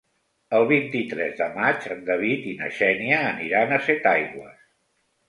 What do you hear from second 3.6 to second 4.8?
a Setaigües.